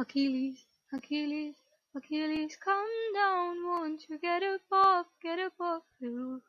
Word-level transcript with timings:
Achilles, 0.00 0.64
Achilles, 0.94 1.56
Achilles, 1.94 2.56
come 2.56 2.88
down, 3.14 3.62
won't 3.66 4.08
you 4.08 4.18
get 4.18 4.42
up 4.42 4.62
off, 4.72 5.06
get 5.22 5.38
up 5.38 5.52
off 5.60 5.82
the 6.00 6.08
roof. 6.08 6.42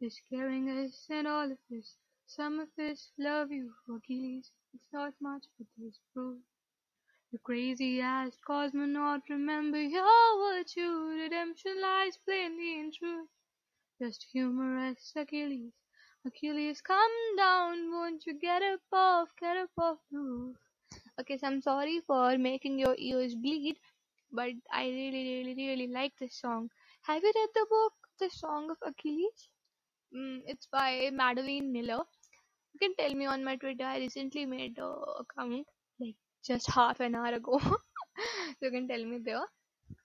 You're 0.00 0.10
scaring 0.10 0.68
us 0.68 1.06
and 1.10 1.28
all 1.28 1.44
of 1.44 1.58
us. 1.78 1.94
Some 2.26 2.58
of 2.58 2.68
us 2.76 3.12
love 3.16 3.52
you, 3.52 3.72
Achilles. 3.88 4.50
It's 4.74 4.88
not 4.92 5.14
much, 5.20 5.44
but 5.58 5.68
there's 5.78 6.00
proof. 6.12 6.38
You 7.30 7.38
crazy 7.38 8.00
ass 8.00 8.36
cosmonaut, 8.48 9.22
remember 9.30 9.80
your 9.80 10.52
virtue. 10.52 11.20
Redemption 11.22 11.80
lies 11.80 12.18
plainly 12.24 12.80
in 12.80 12.90
truth. 12.90 13.28
Just 14.02 14.26
humorous 14.32 15.12
Achilles. 15.14 15.72
Achilles, 16.26 16.80
come 16.80 17.36
down, 17.36 17.92
won't 17.92 18.26
you 18.26 18.36
get 18.40 18.62
up 18.62 18.80
off, 18.92 19.28
get 19.40 19.56
up 19.56 19.70
off 19.78 19.98
the 20.10 20.18
roof. 20.18 20.56
Okay, 21.20 21.36
so 21.36 21.46
I'm 21.48 21.60
sorry 21.60 22.00
for 22.06 22.38
making 22.38 22.78
your 22.78 22.94
ears 22.96 23.34
bleed, 23.34 23.76
but 24.32 24.52
I 24.72 24.84
really, 24.84 25.44
really, 25.44 25.54
really 25.54 25.86
like 25.88 26.12
this 26.18 26.34
song. 26.40 26.70
Have 27.02 27.22
you 27.22 27.32
read 27.34 27.48
the 27.54 27.66
book, 27.68 27.92
The 28.18 28.30
Song 28.30 28.70
of 28.70 28.78
Achilles? 28.86 29.48
Mm, 30.16 30.40
it's 30.46 30.66
by 30.72 31.10
Madeline 31.12 31.72
Miller. 31.72 32.02
You 32.72 32.80
can 32.80 32.94
tell 32.98 33.14
me 33.14 33.26
on 33.26 33.44
my 33.44 33.56
Twitter. 33.56 33.84
I 33.84 33.98
recently 33.98 34.46
made 34.46 34.78
a 34.78 34.92
account 35.24 35.66
like 36.00 36.14
just 36.46 36.70
half 36.70 37.00
an 37.00 37.14
hour 37.14 37.34
ago. 37.34 37.58
so 37.60 38.62
you 38.62 38.70
can 38.70 38.88
tell 38.88 39.04
me 39.04 39.18
there. 39.22 39.44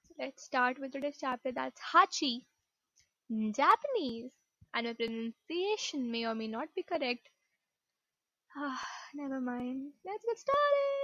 So 0.04 0.16
let's 0.20 0.44
start 0.44 0.80
with 0.80 0.92
today's 0.92 1.18
chapter. 1.20 1.54
That's 1.54 1.80
Hachi 1.94 2.42
in 3.30 3.54
Japanese, 3.54 4.34
and 4.74 4.88
my 4.88 4.94
pronunciation 4.94 6.12
may 6.12 6.26
or 6.26 6.36
may 6.36 6.48
not 6.48 6.68
be 6.76 6.84
correct. 6.84 7.30
Ah, 8.58 8.82
never 9.14 9.40
mind. 9.40 9.94
Let's 10.06 10.26
get 10.26 10.40
started. 10.40 10.95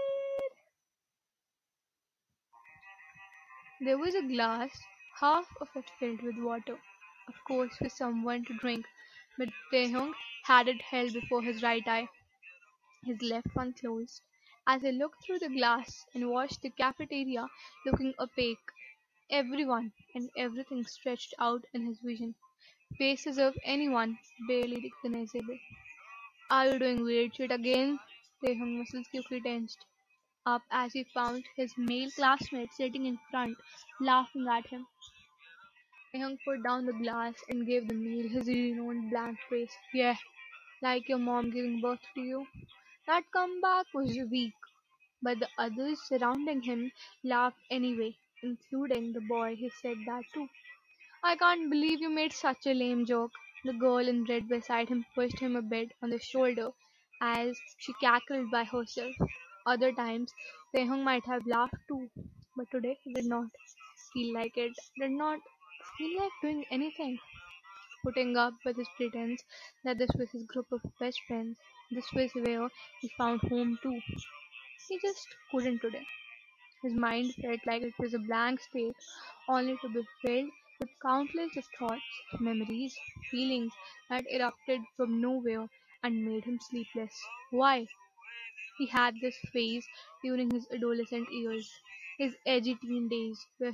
There 3.84 3.98
was 3.98 4.14
a 4.14 4.22
glass, 4.22 4.80
half 5.20 5.48
of 5.60 5.68
it 5.76 5.90
filled 6.00 6.22
with 6.22 6.38
water, 6.38 6.80
of 7.28 7.34
course 7.48 7.76
for 7.78 7.90
someone 7.90 8.46
to 8.46 8.54
drink, 8.54 8.86
but 9.40 9.50
Taehyung 9.74 10.14
had 10.44 10.68
it 10.68 10.80
held 10.84 11.14
before 11.14 11.42
his 11.42 11.64
right 11.64 11.82
eye, 11.88 12.08
his 13.04 13.20
left 13.24 13.48
one 13.56 13.74
closed. 13.74 14.22
As 14.68 14.84
he 14.84 14.92
looked 14.92 15.24
through 15.24 15.40
the 15.40 15.50
glass 15.50 16.06
and 16.14 16.30
watched 16.30 16.62
the 16.62 16.70
cafeteria 16.70 17.48
looking 17.84 18.14
opaque, 18.20 18.72
everyone 19.32 19.92
and 20.14 20.30
everything 20.38 20.86
stretched 20.86 21.34
out 21.40 21.66
in 21.74 21.88
his 21.88 21.98
vision, 22.02 22.36
faces 23.00 23.40
of 23.40 23.58
anyone 23.64 24.20
barely 24.48 24.92
recognizable. 25.04 25.58
Are 26.52 26.68
you 26.68 26.78
doing 26.78 27.04
weird 27.04 27.36
shit 27.36 27.52
again? 27.52 28.00
Taehyung 28.44 28.78
muscles 28.78 29.08
quickly 29.08 29.42
tensed 29.42 29.86
up 30.46 30.64
as 30.72 30.94
he 30.94 31.04
found 31.04 31.46
his 31.56 31.74
male 31.78 32.12
classmate 32.12 32.72
sitting 32.74 33.06
in 33.06 33.20
front, 33.30 33.58
laughing 34.00 34.48
at 34.48 34.68
him. 34.68 34.88
Young 36.14 36.38
put 36.46 36.62
down 36.64 36.86
the 36.86 36.94
glass 36.94 37.34
and 37.50 37.66
gave 37.66 37.88
the 37.88 37.96
male 37.96 38.30
his 38.30 38.48
renowned 38.48 39.10
blank 39.10 39.40
face. 39.50 39.76
Yeah, 39.94 40.16
like 40.82 41.10
your 41.10 41.18
mom 41.18 41.50
giving 41.52 41.82
birth 41.82 42.02
to 42.16 42.22
you. 42.22 42.48
That 43.08 43.24
comeback 43.32 43.88
was 43.94 44.18
weak, 44.30 44.54
but 45.22 45.40
the 45.40 45.50
others 45.58 46.02
surrounding 46.04 46.62
him 46.62 46.92
laughed 47.24 47.60
anyway, 47.72 48.18
including 48.44 49.14
the 49.14 49.22
boy 49.22 49.56
who 49.56 49.70
said 49.82 49.98
that 50.08 50.24
too. 50.34 50.48
I 51.24 51.36
can't 51.38 51.70
believe 51.70 52.02
you 52.02 52.10
made 52.10 52.34
such 52.34 52.68
a 52.68 52.74
lame 52.74 53.06
joke. 53.06 53.32
The 53.66 53.74
girl 53.74 54.00
in 54.08 54.26
red 54.26 54.50
beside 54.50 54.90
him 54.90 55.06
pushed 55.16 55.40
him 55.40 55.56
a 55.56 55.62
bit 55.62 55.94
on 56.02 56.10
the 56.12 56.20
shoulder 56.20 56.72
as 57.22 57.60
she 57.80 57.94
cackled 58.02 58.52
by 58.52 58.66
herself. 58.66 59.16
Other 59.66 59.92
times, 59.94 60.34
Taehyung 60.76 61.04
might 61.04 61.26
have 61.26 61.48
laughed 61.48 61.76
too, 61.88 62.10
but 62.56 62.70
today 62.72 62.98
he 63.04 63.14
did 63.14 63.26
not 63.26 63.48
feel 64.14 64.34
like 64.34 64.58
it, 64.58 64.74
did 65.00 65.12
not 65.12 65.40
feel 65.98 66.20
like 66.20 66.32
doing 66.42 66.66
anything. 66.72 67.20
Putting 68.04 68.38
up 68.38 68.54
with 68.66 68.78
his 68.78 68.90
pretense 68.98 69.44
that 69.84 69.98
this 69.98 70.12
was 70.18 70.30
his 70.32 70.44
group 70.44 70.72
of 70.72 70.82
best 71.00 71.22
friends, 71.28 71.58
this 71.92 72.12
was 72.14 72.32
where 72.36 72.70
he 73.02 73.10
found 73.18 73.42
home 73.42 73.80
too. 73.82 74.00
He 74.90 75.00
just 75.00 75.28
couldn't 75.52 75.80
today. 75.80 76.06
His 76.84 76.94
mind 76.94 77.34
felt 77.36 77.60
like 77.66 77.84
it 77.84 77.94
was 78.00 78.14
a 78.14 78.20
blank 78.20 78.60
state, 78.62 78.96
only 79.48 79.78
to 79.78 79.90
be 79.90 80.04
filled 80.22 80.52
with 80.80 80.90
countless 81.02 81.54
thoughts, 81.80 82.04
memories, 82.40 82.98
feelings 83.32 83.74
that 84.10 84.26
erupted 84.32 84.82
from 84.98 85.22
nowhere 85.22 85.70
and 86.04 86.26
made 86.26 86.46
him 86.46 86.60
sleepless. 86.60 87.14
Why? 87.52 87.88
He 88.82 88.88
had 88.88 89.22
this 89.22 89.38
phase 89.54 89.88
during 90.24 90.50
his 90.50 90.66
adolescent 90.74 91.32
years, 91.32 91.72
his 92.18 92.36
edgy 92.48 92.74
teen 92.82 93.08
days, 93.10 93.46
where 93.60 93.74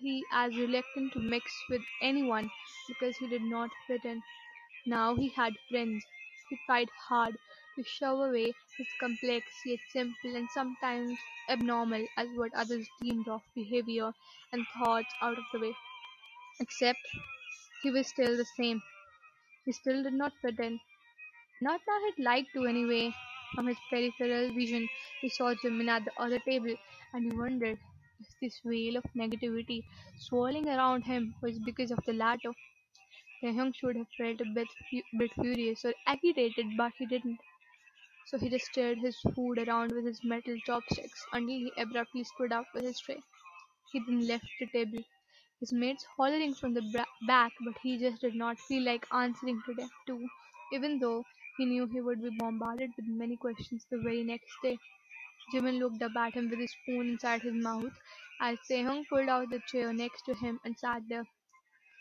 he 0.00 0.24
as 0.32 0.56
reluctant 0.56 1.12
to 1.12 1.20
mix 1.20 1.52
with 1.70 1.82
anyone 2.02 2.50
because 2.88 3.16
he 3.18 3.28
did 3.28 3.42
not 3.42 3.70
fit 3.86 4.04
in. 4.04 4.20
Now 4.86 5.14
he 5.14 5.28
had 5.28 5.52
friends. 5.70 6.04
He 6.50 6.58
tried 6.66 6.88
hard 7.06 7.36
to 7.76 7.84
shove 7.84 8.18
away 8.18 8.52
his 8.76 8.88
complex 8.98 9.46
yet 9.64 9.78
simple 9.92 10.34
and 10.34 10.48
sometimes 10.50 11.16
abnormal 11.48 12.04
as 12.16 12.26
what 12.34 12.52
others 12.54 12.88
deemed 13.00 13.28
of 13.28 13.40
behavior 13.54 14.12
and 14.52 14.66
thoughts 14.76 15.14
out 15.22 15.38
of 15.38 15.44
the 15.52 15.60
way. 15.60 15.76
Except 16.58 16.98
he 17.84 17.92
was 17.92 18.08
still 18.08 18.36
the 18.36 18.46
same. 18.56 18.82
He 19.64 19.70
still 19.70 20.02
did 20.02 20.14
not 20.14 20.32
fit 20.42 20.58
in. 20.58 20.80
Not 21.62 21.80
now 21.86 21.98
he'd 22.06 22.24
like 22.24 22.52
to 22.54 22.66
anyway. 22.66 23.14
From 23.54 23.68
his 23.68 23.78
peripheral 23.88 24.52
vision, 24.52 24.88
he 25.22 25.30
saw 25.30 25.54
Jimin 25.54 25.88
at 25.88 26.04
the 26.04 26.12
other 26.20 26.38
table, 26.40 26.74
and 27.14 27.24
he 27.32 27.38
wondered 27.38 27.78
if 28.20 28.26
this 28.40 28.60
wave 28.64 28.96
of 28.96 29.04
negativity 29.16 29.82
swirling 30.18 30.68
around 30.68 31.04
him 31.04 31.34
was 31.42 31.58
because 31.60 31.90
of 31.90 32.00
the 32.04 32.12
latter. 32.12 32.52
Taehyung 33.42 33.72
should 33.76 33.96
have 33.96 34.08
felt 34.18 34.40
a 34.40 34.44
bit, 34.44 34.68
fu- 34.90 35.02
bit 35.18 35.32
furious 35.34 35.84
or 35.84 35.94
agitated, 36.06 36.66
but 36.76 36.92
he 36.98 37.06
didn't. 37.06 37.38
So 38.26 38.38
he 38.38 38.50
just 38.50 38.66
stirred 38.66 38.98
his 38.98 39.18
food 39.34 39.58
around 39.58 39.92
with 39.92 40.04
his 40.04 40.24
metal 40.24 40.58
chopsticks 40.66 41.24
until 41.32 41.56
he 41.60 41.72
abruptly 41.78 42.24
stood 42.24 42.52
up 42.52 42.66
with 42.74 42.84
his 42.84 42.98
tray. 43.00 43.22
He 43.92 44.00
then 44.00 44.26
left 44.26 44.46
the 44.60 44.66
table, 44.66 45.04
his 45.60 45.72
mates 45.72 46.04
hollering 46.16 46.54
from 46.54 46.74
the 46.74 46.82
bra- 46.82 47.04
back, 47.26 47.52
but 47.64 47.78
he 47.82 47.98
just 47.98 48.20
did 48.22 48.34
not 48.34 48.58
feel 48.58 48.82
like 48.84 49.06
answering 49.12 49.62
to 49.66 49.74
them 49.74 49.90
too, 50.06 50.28
even 50.72 50.98
though 50.98 51.24
he 51.56 51.64
knew 51.64 51.86
he 51.86 52.00
would 52.00 52.22
be 52.22 52.30
bombarded 52.38 52.90
with 52.96 53.06
many 53.06 53.36
questions 53.36 53.86
the 53.90 53.98
very 53.98 54.22
next 54.24 54.52
day. 54.62 54.78
Jimin 55.52 55.78
looked 55.78 56.02
up 56.02 56.16
at 56.16 56.34
him 56.34 56.50
with 56.50 56.58
his 56.58 56.72
spoon 56.72 57.08
inside 57.08 57.42
his 57.42 57.54
mouth 57.54 57.92
as 58.40 58.58
Taehyung 58.70 59.04
pulled 59.08 59.28
out 59.28 59.50
the 59.50 59.60
chair 59.68 59.92
next 59.92 60.22
to 60.26 60.34
him 60.34 60.58
and 60.64 60.78
sat 60.78 61.02
there. 61.08 61.26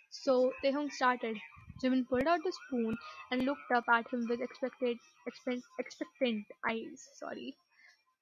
So 0.10 0.54
Taehyung 0.64 0.92
started. 0.92 1.38
Jimin 1.82 2.08
pulled 2.08 2.28
out 2.28 2.40
the 2.44 2.54
spoon 2.54 2.98
and 3.32 3.44
looked 3.44 3.72
up 3.76 3.86
at 3.90 4.12
him 4.12 4.28
with 4.30 4.42
expectant, 4.42 5.00
expect, 5.28 5.64
expectant 5.80 6.46
eyes. 6.68 7.10
Sorry. 7.16 7.56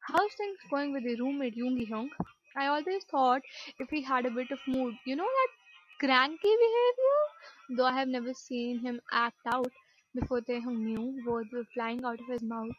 How's 0.08 0.34
things 0.34 0.58
going 0.70 0.94
with 0.94 1.03
your 1.03 1.18
roommate 1.18 1.56
Yoongi 1.56 1.90
Hyung? 1.90 2.09
I 2.56 2.68
always 2.68 3.03
thought 3.06 3.41
if 3.80 3.90
he 3.90 4.02
had 4.02 4.25
a 4.25 4.31
bit 4.31 4.52
of 4.52 4.59
mood, 4.68 4.96
you 5.06 5.16
know 5.16 5.30
that 5.40 6.06
cranky 6.06 6.56
behavior? 6.66 7.78
Though 7.78 7.86
I 7.86 7.94
have 7.94 8.08
never 8.08 8.34
seen 8.34 8.80
him 8.80 9.00
act 9.12 9.38
out 9.46 9.72
before 10.16 10.41
Taehyung 10.41 10.77
knew 10.83 11.23
words 11.25 11.51
were 11.51 11.66
flying 11.73 12.03
out 12.05 12.19
of 12.19 12.27
his 12.27 12.41
mouth. 12.41 12.75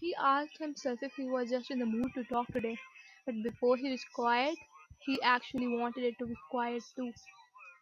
He 0.00 0.14
asked 0.14 0.58
himself 0.58 0.98
if 1.02 1.12
he 1.16 1.24
was 1.24 1.50
just 1.50 1.70
in 1.70 1.78
the 1.78 1.86
mood 1.86 2.12
to 2.14 2.24
talk 2.24 2.46
today, 2.48 2.78
but 3.26 3.42
before 3.42 3.76
he 3.76 3.90
was 3.90 4.04
quiet, 4.14 4.56
he 5.00 5.20
actually 5.22 5.68
wanted 5.68 6.04
it 6.04 6.18
to 6.18 6.26
be 6.26 6.34
quiet 6.50 6.82
too. 6.96 7.12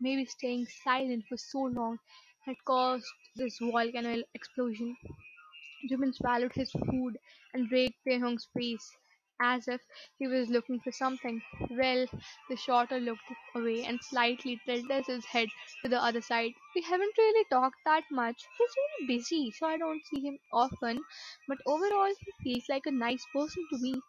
Maybe 0.01 0.25
staying 0.25 0.67
silent 0.67 1.25
for 1.29 1.37
so 1.37 1.61
long 1.63 1.99
had 2.45 2.57
caused 2.65 3.07
this 3.37 3.59
volcano 3.59 4.23
explosion. 4.35 4.97
Jimin 5.91 6.15
swallowed 6.15 6.53
his 6.55 6.71
food 6.71 7.19
and 7.53 7.71
raked 7.73 8.05
Taehyung's 8.07 8.47
face 8.55 8.97
as 9.41 9.69
if 9.69 9.81
he 10.19 10.27
was 10.27 10.49
looking 10.49 10.81
for 10.81 10.93
something. 10.93 11.43
Well, 11.71 12.07
the 12.49 12.57
shorter 12.57 13.01
looked 13.01 13.23
away 13.55 13.85
and 13.85 13.99
slightly 14.03 14.61
tilted 14.67 15.07
his 15.07 15.25
head 15.27 15.49
to 15.83 15.89
the 15.89 16.03
other 16.03 16.21
side. 16.21 16.53
We 16.75 16.83
haven't 16.83 17.19
really 17.19 17.45
talked 17.51 17.79
that 17.85 18.05
much. 18.11 18.37
He's 18.59 18.75
really 18.77 19.17
busy, 19.17 19.51
so 19.51 19.67
I 19.67 19.77
don't 19.79 20.03
see 20.07 20.21
him 20.21 20.39
often, 20.53 21.01
but 21.49 21.59
overall, 21.67 22.13
he 22.25 22.33
feels 22.55 22.69
like 22.69 22.87
a 22.87 22.91
nice 22.93 23.25
person 23.33 23.67
to 23.73 23.79
me. 23.79 24.01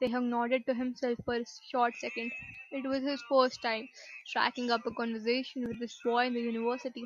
Taehyung 0.00 0.28
nodded 0.28 0.66
to 0.66 0.74
himself 0.74 1.18
for 1.24 1.34
a 1.34 1.44
short 1.70 1.96
second. 1.96 2.30
It 2.70 2.86
was 2.86 3.02
his 3.02 3.20
first 3.28 3.60
time 3.60 3.88
striking 4.26 4.70
up 4.70 4.86
a 4.86 4.92
conversation 4.92 5.66
with 5.66 5.80
this 5.80 5.98
boy 6.04 6.26
in 6.26 6.34
the 6.34 6.40
university. 6.42 7.04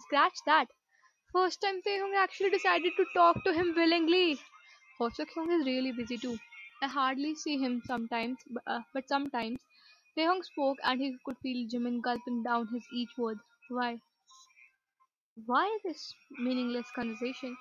Scratch 0.00 0.36
that. 0.44 0.66
First 1.32 1.62
time 1.62 1.80
Taehyung 1.82 2.14
actually 2.16 2.50
decided 2.50 2.92
to 2.96 3.06
talk 3.14 3.42
to 3.44 3.54
him 3.54 3.74
willingly. 3.74 4.38
Hoseok 5.00 5.30
Hyung 5.36 5.60
is 5.60 5.66
really 5.66 5.92
busy 5.92 6.18
too. 6.18 6.38
I 6.82 6.88
hardly 6.88 7.34
see 7.36 7.58
him 7.58 7.82
sometimes, 7.86 8.38
but, 8.50 8.62
uh, 8.66 8.82
but 8.92 9.08
sometimes. 9.08 9.60
Taehyung 10.16 10.44
spoke 10.44 10.78
and 10.82 11.00
he 11.00 11.16
could 11.24 11.38
feel 11.38 11.68
Jimin 11.68 12.00
gulping 12.02 12.42
down 12.42 12.66
his 12.68 12.84
each 12.92 13.16
word. 13.16 13.38
Why? 13.68 14.00
Why 15.44 15.78
this 15.82 16.14
meaningless 16.38 16.88
conversation? 16.92 17.56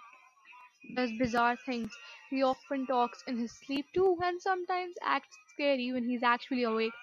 does 0.93 1.11
bizarre 1.13 1.55
things. 1.55 1.91
He 2.29 2.43
often 2.43 2.85
talks 2.85 3.23
in 3.27 3.37
his 3.37 3.51
sleep 3.53 3.85
too, 3.93 4.17
and 4.21 4.41
sometimes 4.41 4.95
acts 5.01 5.37
scary 5.53 5.91
when 5.93 6.03
he's 6.09 6.21
actually 6.21 6.63
awake. 6.63 6.93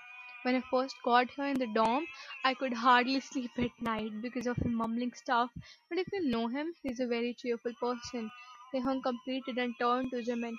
When 0.43 0.55
I 0.57 0.61
first 0.71 0.95
got 1.03 1.31
here 1.31 1.47
in 1.47 1.59
the 1.59 1.67
dorm, 1.67 2.07
I 2.45 2.55
could 2.55 2.75
hardly 2.75 3.21
sleep 3.33 3.53
at 3.59 3.71
night 3.81 4.21
because 4.21 4.47
of 4.47 4.59
him 4.59 4.75
mumbling 4.75 5.13
stuff. 5.15 5.51
But 5.89 5.99
if 5.99 6.07
you 6.13 6.29
know 6.29 6.49
him, 6.49 6.75
he's 6.83 7.01
a 7.01 7.07
very 7.07 7.33
cheerful 7.35 7.73
person. 7.81 8.31
Taehyung 8.75 9.03
completed 9.03 9.57
and 9.59 9.75
turned 9.81 10.11
to 10.11 10.23
Jimin. 10.23 10.55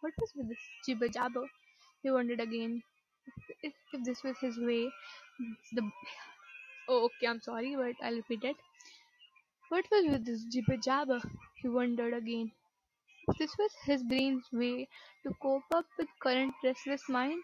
What 0.00 0.12
was 0.18 0.32
with 0.34 0.48
this 0.48 0.58
jibber 0.86 1.08
jabber? 1.08 1.46
He 2.02 2.10
wondered 2.10 2.40
again. 2.40 2.82
If, 3.62 3.74
if 3.92 4.04
this 4.04 4.22
was 4.22 4.36
his 4.40 4.58
way, 4.58 4.90
the 5.72 5.90
oh 6.88 7.04
okay, 7.06 7.26
I'm 7.28 7.40
sorry, 7.40 7.76
but 7.76 7.94
I'll 8.04 8.16
repeat 8.16 8.44
it. 8.44 8.56
What 9.70 9.86
was 9.90 10.06
with 10.10 10.26
this 10.26 10.44
jibber 10.44 10.76
jabber? 10.76 11.20
He 11.62 11.68
wondered 11.68 12.12
again. 12.14 12.52
If 13.28 13.38
this 13.38 13.56
was 13.58 13.72
his 13.86 14.02
brain's 14.02 14.44
way 14.52 14.88
to 15.22 15.32
cope 15.40 15.64
up 15.74 15.86
with 15.98 16.08
current 16.22 16.54
restless 16.64 17.08
mind, 17.08 17.42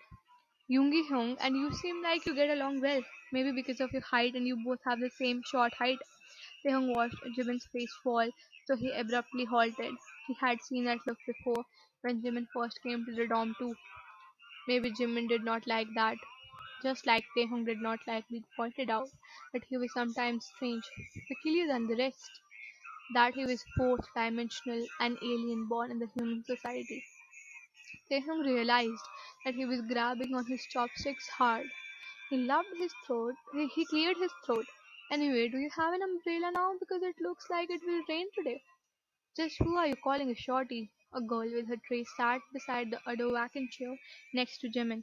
Yoongi 0.71 1.09
Hyung 1.09 1.37
and 1.41 1.57
you 1.57 1.73
seem 1.73 2.03
like 2.03 2.27
you 2.27 2.35
get 2.35 2.51
along 2.51 2.81
well. 2.81 3.03
Maybe 3.33 3.53
because 3.53 3.81
of 3.81 3.93
your 3.93 4.03
height 4.03 4.35
and 4.35 4.47
you 4.47 4.57
both 4.65 4.81
have 4.87 5.01
the 5.01 5.11
same 5.11 5.43
short 5.45 5.73
height. 5.75 5.99
Taehyung 6.65 6.95
watched 6.95 7.17
Jimin's 7.39 7.67
face 7.73 7.95
fall, 8.03 8.31
so 8.67 8.77
he 8.77 8.91
abruptly 8.93 9.45
halted. 9.45 9.95
He 10.27 10.35
had 10.41 10.61
seen 10.63 10.85
that 10.85 10.99
look 11.07 11.19
before 11.27 11.65
when 12.07 12.23
Jimin 12.23 12.49
first 12.55 12.83
came 12.83 13.05
to 13.07 13.15
the 13.17 13.29
dorm 13.29 13.55
too. 13.59 13.75
Maybe 14.69 14.93
Jimin 14.93 15.29
did 15.29 15.45
not 15.45 15.67
like 15.67 15.89
that. 15.95 16.19
Just 16.83 17.07
like 17.07 17.25
Taehyung 17.37 17.65
did 17.67 17.81
not 17.81 18.01
like 18.07 18.29
being 18.29 18.45
pointed 18.57 18.91
out 18.91 19.09
that 19.55 19.65
he 19.65 19.79
was 19.79 19.93
sometimes 19.95 20.47
strange, 20.57 20.85
peculiar 21.29 21.69
than 21.69 21.87
the 21.87 21.97
rest, 21.97 22.31
that 23.15 23.35
he 23.35 23.47
was 23.47 23.65
fourth 23.77 24.07
dimensional, 24.15 24.87
and 25.01 25.19
alien 25.23 25.67
born 25.69 25.91
in 25.91 25.99
the 26.01 26.09
human 26.15 26.45
society. 26.45 27.03
Taehyung 28.11 28.45
realized 28.45 29.03
that 29.45 29.55
he 29.55 29.67
was 29.67 29.83
grabbing 29.83 30.35
on 30.35 30.47
his 30.47 30.65
chopsticks 30.65 31.29
hard. 31.29 31.67
He 32.31 32.39
loved 32.39 32.69
his 32.79 32.93
throat. 33.07 33.35
He, 33.53 33.69
he 33.69 33.87
cleared 33.87 34.17
his 34.19 34.33
throat. 34.47 34.67
Anyway, 35.13 35.49
do 35.49 35.59
you 35.59 35.71
have 35.77 35.95
an 35.95 36.03
umbrella 36.03 36.53
now? 36.53 36.75
Because 36.81 37.03
it 37.03 37.17
looks 37.21 37.51
like 37.51 37.71
it 37.71 37.83
will 37.87 38.03
rain 38.09 38.29
today. 38.35 38.63
Just 39.37 39.57
who 39.61 39.77
are 39.77 39.89
you 39.89 39.97
calling 39.97 40.31
a 40.31 40.37
shorty? 40.37 40.91
A 41.17 41.21
girl 41.21 41.51
with 41.53 41.67
her 41.69 41.79
tray 41.89 42.05
sat 42.05 42.43
beside 42.53 42.93
the 42.93 43.01
other 43.09 43.29
vacant 43.33 43.73
chair 43.73 43.97
next 44.35 44.59
to 44.59 44.69
Jimin. 44.69 45.03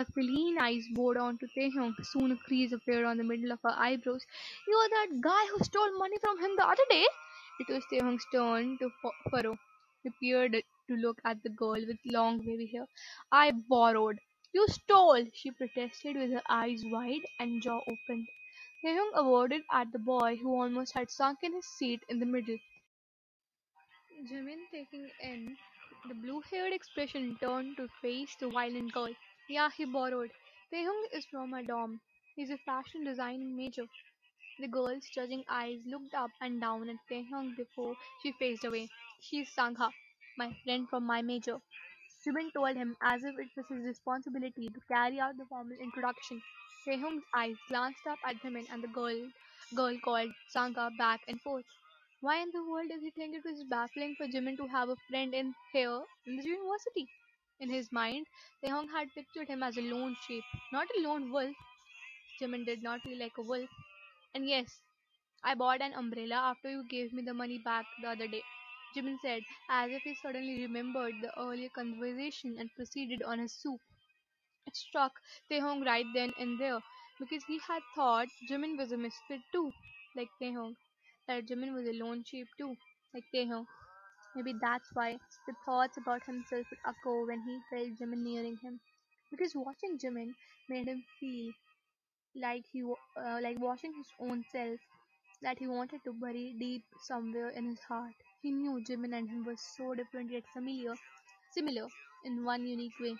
Her 0.00 0.06
feline 0.06 0.58
eyes 0.58 0.86
bored 0.94 1.18
onto 1.18 1.46
Taehyung. 1.56 1.94
Soon 2.02 2.32
a 2.32 2.36
crease 2.36 2.72
appeared 2.72 3.04
on 3.04 3.18
the 3.18 3.24
middle 3.24 3.52
of 3.52 3.60
her 3.62 3.74
eyebrows. 3.76 4.24
You're 4.66 4.88
that 4.88 5.20
guy 5.20 5.46
who 5.48 5.62
stole 5.62 5.98
money 5.98 6.18
from 6.18 6.40
him 6.40 6.56
the 6.56 6.66
other 6.66 6.82
day? 6.90 7.06
It 7.60 7.68
was 7.68 7.84
Taehyung's 7.92 8.24
turn 8.32 8.78
to 8.78 8.90
furrow. 9.30 9.58
He 10.02 10.10
peered 10.18 10.52
to 10.88 10.96
look 10.96 11.20
at 11.24 11.42
the 11.42 11.50
girl 11.50 11.74
with 11.86 11.98
long 12.06 12.38
wavy 12.46 12.66
hair. 12.66 12.86
I 13.30 13.50
borrowed. 13.52 14.20
You 14.52 14.66
stole, 14.68 15.26
she 15.34 15.50
protested 15.50 16.16
with 16.16 16.32
her 16.32 16.42
eyes 16.48 16.82
wide 16.86 17.26
and 17.38 17.62
jaw 17.62 17.80
open. 17.86 18.26
Taehyung 18.82 19.12
averted 19.14 19.62
at 19.70 19.92
the 19.92 19.98
boy 19.98 20.36
who 20.36 20.54
almost 20.54 20.94
had 20.94 21.10
sunk 21.10 21.40
in 21.42 21.52
his 21.52 21.66
seat 21.66 22.02
in 22.08 22.18
the 22.18 22.26
middle. 22.26 22.56
Jimin 24.26 24.68
taking 24.70 25.08
in 25.20 25.56
the 26.08 26.14
blue-haired 26.14 26.72
expression 26.72 27.36
turned 27.40 27.76
to 27.76 27.88
face 28.02 28.34
the 28.36 28.48
violent 28.48 28.92
girl. 28.92 29.08
Yeah, 29.48 29.70
he 29.70 29.84
borrowed. 29.86 30.30
Taehyung 30.72 31.04
is 31.12 31.24
from 31.26 31.54
a 31.54 31.62
dorm. 31.62 32.00
He's 32.36 32.50
a 32.50 32.58
fashion 32.58 33.04
design 33.04 33.56
major. 33.56 33.86
The 34.58 34.68
girl's 34.68 35.08
judging 35.08 35.44
eyes 35.48 35.80
looked 35.86 36.14
up 36.14 36.30
and 36.40 36.60
down 36.60 36.88
at 36.90 36.96
Taehyung 37.10 37.56
before 37.56 37.96
she 38.22 38.32
faced 38.32 38.64
away. 38.64 38.88
She's 39.20 39.48
Sangha, 39.54 39.92
my 40.36 40.52
friend 40.64 40.88
from 40.88 41.04
my 41.06 41.22
major. 41.22 41.60
Jimin 42.26 42.52
told 42.52 42.76
him 42.76 42.96
as 43.00 43.24
if 43.24 43.38
it 43.38 43.48
was 43.56 43.66
his 43.68 43.84
responsibility 43.86 44.68
to 44.68 44.80
carry 44.88 45.20
out 45.20 45.36
the 45.38 45.46
formal 45.46 45.76
introduction. 45.78 46.42
Taehyung's 46.86 47.24
eyes 47.34 47.56
glanced 47.68 48.06
up 48.06 48.18
at 48.26 48.36
Jimin 48.42 48.66
and 48.72 48.82
the 48.82 48.88
girl 48.88 49.30
girl 49.74 49.96
called 50.00 50.30
Sangha 50.54 50.96
back 50.98 51.20
and 51.28 51.40
forth. 51.40 51.64
Why 52.20 52.38
in 52.42 52.50
the 52.52 52.64
world 52.64 52.90
does 52.90 53.02
he 53.02 53.10
think 53.10 53.34
it 53.34 53.44
was 53.44 53.64
baffling 53.64 54.14
for 54.14 54.28
Jimin 54.28 54.56
to 54.58 54.68
have 54.68 54.88
a 54.88 54.96
friend 55.08 55.34
in 55.34 55.54
here 55.72 56.02
in 56.26 56.36
the 56.36 56.44
university? 56.44 57.08
In 57.58 57.70
his 57.70 57.90
mind, 57.90 58.26
Taehyung 58.62 58.88
had 58.92 59.12
pictured 59.14 59.48
him 59.48 59.64
as 59.64 59.76
a 59.76 59.82
lone 59.82 60.14
sheep, 60.14 60.44
not 60.70 60.86
a 60.96 61.00
lone 61.02 61.30
wolf. 61.32 61.56
Jimin 62.40 62.64
did 62.64 62.82
not 62.82 63.02
feel 63.02 63.18
like 63.18 63.36
a 63.38 63.42
wolf. 63.42 63.70
And 64.34 64.48
yes, 64.48 64.80
I 65.42 65.54
bought 65.54 65.82
an 65.82 65.94
umbrella 65.94 66.36
after 66.36 66.70
you 66.70 66.84
gave 66.84 67.12
me 67.12 67.22
the 67.22 67.34
money 67.34 67.58
back 67.58 67.86
the 68.00 68.08
other 68.10 68.28
day, 68.28 68.44
Jimin 68.94 69.18
said, 69.20 69.44
as 69.68 69.92
if 69.92 70.02
he 70.04 70.14
suddenly 70.14 70.60
remembered 70.62 71.20
the 71.20 71.38
earlier 71.38 71.70
conversation 71.70 72.56
and 72.58 72.74
proceeded 72.74 73.22
on 73.22 73.38
his 73.40 73.52
soup. 73.54 73.80
It 74.66 74.76
struck 74.76 75.20
Taehyung 75.50 75.84
right 75.84 76.06
then 76.14 76.32
and 76.38 76.58
there, 76.58 76.80
because 77.18 77.44
he 77.44 77.58
had 77.66 77.82
thought 77.94 78.28
Jimin 78.48 78.76
was 78.78 78.92
a 78.92 78.96
misfit 78.96 79.42
too, 79.52 79.74
like 80.14 80.30
Taehyung 80.40 80.76
Jimin 81.28 81.74
was 81.74 81.86
a 81.86 81.92
lone 81.92 82.24
sheep 82.24 82.48
too, 82.58 82.76
like 83.14 83.24
Taehyung. 83.34 83.66
Maybe 84.34 84.54
that's 84.60 84.88
why 84.94 85.18
the 85.46 85.54
thoughts 85.64 85.96
about 85.96 86.24
himself 86.24 86.66
would 86.70 86.80
occur 86.86 87.26
when 87.26 87.40
he 87.42 87.60
felt 87.70 87.96
Jimin 87.98 88.22
nearing 88.24 88.56
him. 88.62 88.80
Because 89.30 89.54
watching 89.54 89.98
Jimin 89.98 90.34
made 90.68 90.88
him 90.88 91.04
feel 91.20 91.52
like 92.34 92.64
he 92.72 92.82
uh, 92.82 93.38
like 93.42 93.58
watching 93.60 93.92
his 93.96 94.12
own 94.20 94.44
self 94.52 94.78
that 95.42 95.58
he 95.58 95.66
wanted 95.66 96.02
to 96.04 96.12
bury 96.12 96.54
deep 96.58 96.82
somewhere 96.98 97.50
in 97.50 97.64
his 97.66 97.80
heart. 97.80 98.14
He 98.42 98.50
knew 98.50 98.80
Jimin 98.80 99.16
and 99.16 99.28
him 99.28 99.44
were 99.44 99.56
so 99.56 99.94
different 99.94 100.30
yet 100.30 100.44
familiar, 100.52 100.94
similar 101.52 101.88
in 102.24 102.44
one 102.44 102.66
unique 102.66 102.98
way. 103.00 103.16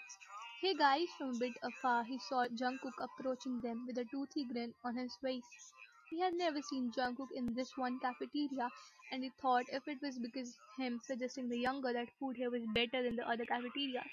Hey 0.62 0.74
guys, 0.74 1.08
from 1.18 1.36
a 1.36 1.38
bit 1.38 1.58
afar, 1.62 2.04
he 2.04 2.18
saw 2.18 2.46
Jungkook 2.48 2.98
approaching 3.00 3.60
them 3.60 3.84
with 3.86 3.98
a 3.98 4.04
toothy 4.04 4.44
grin 4.44 4.74
on 4.84 4.96
his 4.96 5.16
face. 5.22 5.72
He 6.10 6.20
had 6.20 6.34
never 6.34 6.60
seen 6.62 6.90
Jungkook 6.92 7.30
in 7.32 7.54
this 7.54 7.76
one 7.76 7.98
cafeteria, 8.00 8.70
and 9.12 9.22
he 9.22 9.30
thought 9.40 9.66
if 9.72 9.86
it 9.86 10.02
was 10.02 10.18
because 10.18 10.56
him 10.76 11.00
suggesting 11.04 11.48
the 11.48 11.58
younger 11.58 11.92
that 11.92 12.08
food 12.18 12.36
here 12.36 12.50
was 12.50 12.62
better 12.74 13.02
than 13.02 13.16
the 13.16 13.28
other 13.28 13.44
cafeterias. 13.46 14.04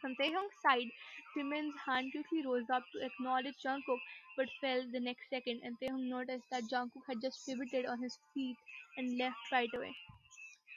From 0.00 0.16
Taehyung's 0.16 0.56
side, 0.62 0.90
Jimin's 1.36 1.76
hand 1.86 2.12
quickly 2.12 2.44
rose 2.44 2.68
up 2.70 2.84
to 2.92 3.04
acknowledge 3.04 3.56
Jungkook, 3.62 4.00
but 4.36 4.48
fell 4.60 4.82
the 4.90 5.00
next 5.00 5.30
second, 5.30 5.60
and 5.62 5.78
Taehyung 5.78 6.08
noticed 6.08 6.50
that 6.50 6.64
Jungkook 6.64 7.06
had 7.06 7.20
just 7.20 7.46
pivoted 7.46 7.86
on 7.86 8.02
his 8.02 8.18
feet 8.34 8.56
and 8.96 9.16
left 9.18 9.38
right 9.52 9.70
away. 9.74 9.94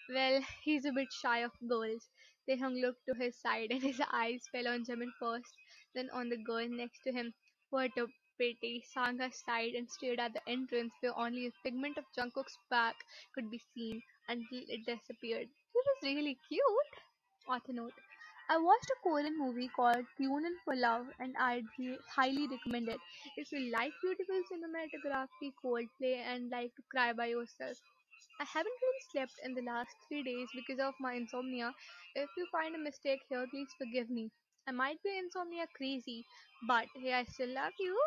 Well, 0.09 0.41
he's 0.63 0.85
a 0.85 0.91
bit 0.91 1.11
shy 1.11 1.39
of 1.39 1.51
girls. 1.67 2.09
Taehyung 2.47 2.79
looked 2.81 3.05
to 3.07 3.13
his 3.15 3.35
side, 3.35 3.71
and 3.71 3.81
his 3.83 4.01
eyes 4.11 4.47
fell 4.51 4.67
on 4.67 4.85
Jimin 4.85 5.11
first, 5.19 5.53
then 5.93 6.09
on 6.11 6.29
the 6.29 6.37
girl 6.37 6.67
next 6.69 6.99
to 7.03 7.11
him. 7.11 7.33
What 7.69 7.97
a 7.97 8.07
pity! 8.37 8.83
Sangha 8.95 9.33
sighed 9.33 9.73
and 9.75 9.89
stared 9.89 10.19
at 10.19 10.33
the 10.33 10.41
entrance 10.47 10.93
where 11.01 11.17
only 11.17 11.47
a 11.47 11.51
figment 11.63 11.97
of 11.97 12.05
Jungkook's 12.17 12.57
back 12.69 12.95
could 13.33 13.49
be 13.51 13.61
seen 13.73 14.01
until 14.27 14.61
it 14.67 14.85
disappeared. 14.85 15.47
He 15.73 15.79
was 15.87 16.03
really 16.03 16.37
cute. 16.47 16.93
Author 17.47 17.73
note. 17.73 17.93
I 18.49 18.57
watched 18.57 18.91
a 18.91 18.95
Korean 19.03 19.37
movie 19.37 19.69
called 19.75 20.05
Tune 20.17 20.45
in 20.45 20.55
for 20.63 20.75
Love 20.75 21.07
and 21.19 21.35
I'd 21.37 21.63
highly 22.15 22.47
recommend 22.47 22.89
it. 22.89 22.99
If 23.37 23.51
you 23.51 23.71
like 23.71 23.91
beautiful 24.01 24.41
cinematography, 24.51 25.53
Coldplay, 25.63 26.17
and 26.25 26.49
like 26.51 26.75
to 26.75 26.83
cry 26.91 27.13
by 27.13 27.27
yourself. 27.27 27.77
I 28.39 28.43
haven't 28.45 28.81
really 28.81 29.01
slept 29.11 29.33
in 29.43 29.53
the 29.55 29.61
last 29.63 29.95
three 30.07 30.23
days 30.23 30.47
because 30.55 30.79
of 30.79 30.93
my 30.99 31.13
insomnia. 31.13 31.73
If 32.15 32.29
you 32.37 32.45
find 32.51 32.75
a 32.75 32.79
mistake 32.79 33.21
here, 33.29 33.45
please 33.49 33.69
forgive 33.77 34.09
me. 34.09 34.29
I 34.67 34.71
might 34.71 35.01
be 35.03 35.17
insomnia 35.17 35.67
crazy, 35.75 36.25
but 36.67 36.85
hey, 36.95 37.13
I 37.13 37.23
still 37.25 37.49
love 37.53 37.73
you. 37.79 37.97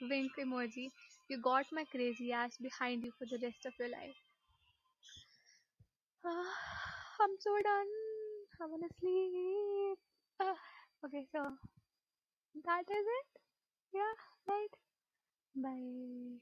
Wink 0.00 0.32
emoji. 0.38 0.90
You 1.28 1.38
got 1.40 1.66
my 1.72 1.84
crazy 1.84 2.32
ass 2.32 2.56
behind 2.58 3.04
you 3.04 3.12
for 3.18 3.26
the 3.26 3.38
rest 3.38 3.64
of 3.66 3.74
your 3.78 3.88
life. 3.88 4.16
Ah, 6.24 6.56
I'm 7.20 7.36
so 7.38 7.50
done. 7.62 7.92
I 8.60 8.66
wanna 8.66 8.88
sleep. 8.98 9.98
Ah, 10.40 10.56
okay, 11.04 11.26
so 11.32 11.56
that 12.64 12.84
is 12.90 13.06
it. 13.20 13.40
Yeah, 13.92 14.14
right. 14.48 14.74
Bye. 15.56 16.40